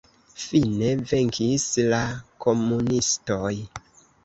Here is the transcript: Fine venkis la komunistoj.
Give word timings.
Fine 0.45 0.89
venkis 1.11 1.67
la 1.95 2.01
komunistoj. 2.47 3.55